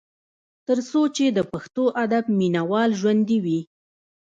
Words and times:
تر 0.67 0.77
څو 0.89 1.01
چې 1.15 1.25
د 1.29 1.39
پښتو 1.51 1.83
ادب 2.03 2.23
مينه 2.39 2.61
وال 2.71 2.91
ژوندي 2.99 3.37
وي۔ 3.45 3.59